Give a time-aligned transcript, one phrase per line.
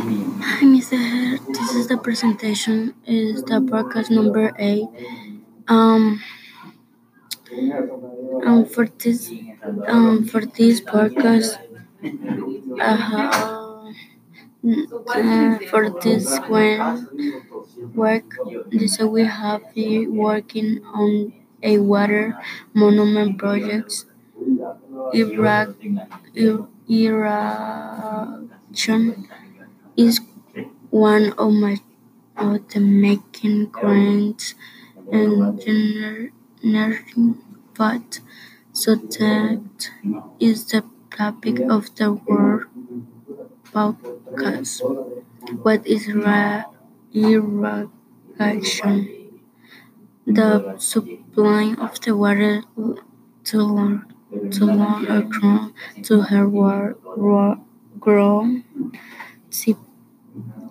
[0.00, 0.96] Hi, Mr.
[0.96, 1.40] Head.
[1.48, 2.92] This is the presentation.
[3.06, 4.84] Is the podcast number eight.
[5.68, 6.22] Um,
[8.44, 9.30] um, for this,
[9.88, 11.58] um, for this podcast,
[12.80, 13.92] uh,
[15.08, 17.08] uh, for this when
[17.94, 18.24] work,
[18.70, 21.32] this we have been working on
[21.62, 22.38] a water
[22.74, 24.04] monument project.
[25.14, 25.68] Iraq,
[26.34, 29.28] Ir- Irrigation
[29.96, 30.20] is
[30.90, 31.76] one of my
[32.68, 34.54] the making grants
[35.12, 36.32] engineering
[37.74, 38.20] but
[38.72, 39.90] so that
[40.40, 42.64] is the topic of the world
[43.72, 44.80] podcast.
[45.62, 46.08] What is
[47.14, 47.88] irrigation?
[50.26, 52.62] The supply of the water
[53.44, 54.04] to long
[54.52, 55.72] to long a ground
[56.04, 56.46] to her
[58.00, 58.62] grow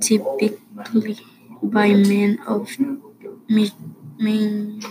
[0.02, 1.18] typically
[1.64, 2.70] by men of
[4.20, 4.82] main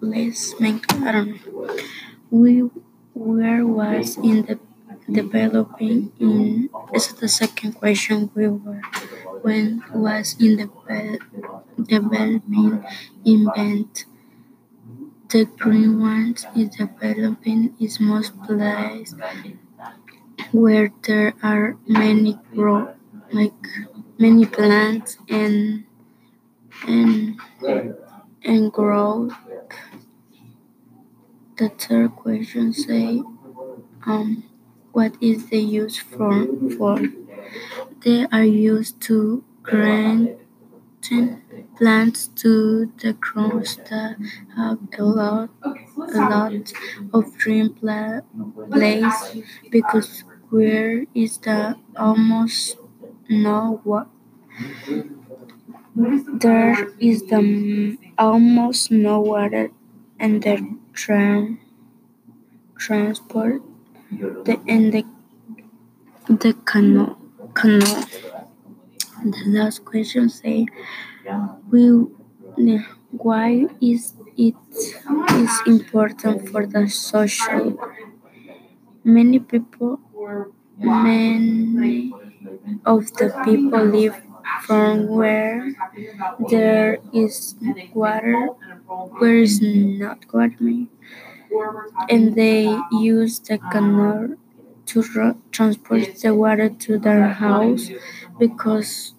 [0.00, 1.76] less main I don't know.
[2.30, 2.52] We
[3.14, 4.58] where was in the
[5.10, 8.82] developing in is the second question we were
[9.42, 10.68] when was in the
[11.94, 12.84] developing
[13.24, 14.04] invent
[15.28, 19.14] the green ones is developing is most place
[20.52, 22.94] where there are many grow
[23.32, 23.54] like
[24.18, 25.84] many plants and
[26.86, 27.38] and
[28.44, 29.28] and grow.
[31.58, 33.22] The third question say
[34.06, 34.44] um
[34.92, 36.46] what is the use for
[36.78, 36.98] for
[38.02, 40.38] they are used to grant
[41.76, 44.16] plants to the crops that
[44.56, 45.50] have a lot
[46.14, 46.52] a lot
[47.12, 48.20] of green pla-
[48.72, 49.20] place
[49.70, 52.76] because where is the almost
[53.28, 54.08] no what
[56.40, 59.70] there is the almost no water
[60.18, 60.56] and the
[60.92, 61.60] tram
[62.76, 63.62] transport
[64.10, 65.04] the and the
[66.28, 67.18] the canal
[67.54, 68.04] canal
[69.24, 70.66] the last question say
[71.70, 72.10] will
[73.10, 74.54] why is it
[75.30, 77.78] is important for the social?
[79.04, 80.00] Many people
[80.78, 82.12] many
[82.86, 84.16] of the people live
[84.66, 85.72] from where
[86.50, 87.56] there is
[87.94, 88.48] water
[89.18, 90.86] where is not water.
[92.08, 94.34] And they use the canal
[94.86, 97.90] to transport the water to their house
[98.38, 99.14] because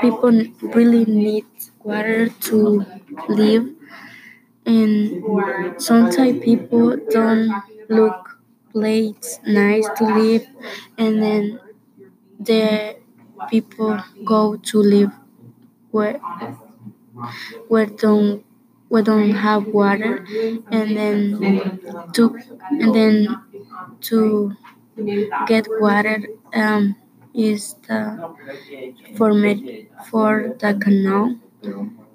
[0.00, 0.32] people
[0.74, 1.44] really need
[1.82, 2.84] water to
[3.28, 3.68] live.
[4.66, 7.50] And sometimes people don't
[7.88, 8.35] look
[8.76, 10.46] place nice to live
[10.98, 11.44] and then
[12.40, 12.96] the
[13.50, 15.12] people go to live
[15.92, 16.20] where
[17.68, 18.44] where don't
[18.88, 20.24] where don't have water
[20.70, 21.18] and then
[22.12, 22.38] to
[22.70, 23.16] and then
[24.00, 24.52] to
[25.46, 26.18] get water
[26.54, 26.96] um
[27.34, 28.00] is the
[29.16, 31.36] for me for the canal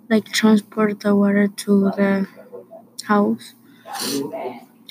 [0.09, 2.28] like transport the water to the
[3.05, 3.55] house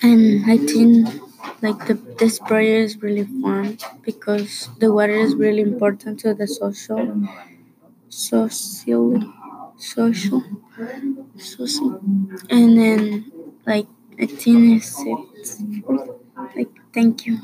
[0.02, 1.08] and I think
[1.62, 6.46] like the this project is really fun because the water is really important to the
[6.46, 7.02] social
[8.08, 9.22] socially
[9.78, 10.42] social
[11.38, 12.00] social.
[12.50, 13.32] And then
[13.66, 13.88] like
[14.20, 15.20] I think it's it.
[16.56, 17.38] Like thank you.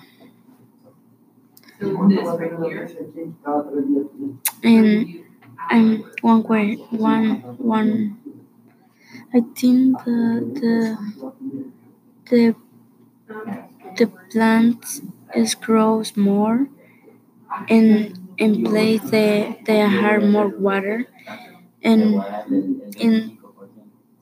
[4.63, 5.25] And
[5.71, 8.19] and one way one one
[9.33, 10.19] I think the
[10.61, 10.99] the
[12.31, 12.55] the
[13.97, 15.01] the plant
[15.35, 16.69] is grows more
[17.69, 21.07] and in place they they have more water.
[21.83, 22.23] And
[22.99, 23.39] in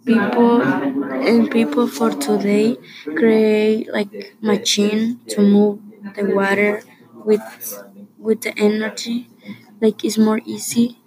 [0.06, 2.76] people and people for today
[3.16, 5.81] create like machine to move
[6.16, 6.82] the water
[7.25, 7.42] with
[8.18, 9.28] with the energy.
[9.80, 10.98] Like it's more easy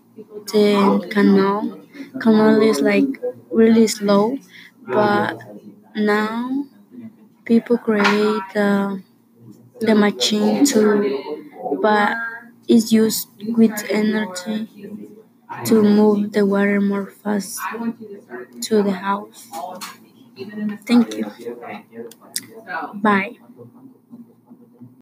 [0.53, 1.81] than canal.
[2.21, 3.21] Canal is like
[3.51, 4.37] really slow
[4.87, 5.39] but
[5.95, 6.56] now
[7.47, 9.01] people create the
[9.79, 10.81] the machine to
[11.81, 12.15] but
[12.67, 13.27] is used
[13.57, 14.59] with energy
[15.65, 17.59] to move the water more fast
[18.61, 19.47] to the house.
[20.85, 21.31] Thank you.
[22.95, 23.37] Bye.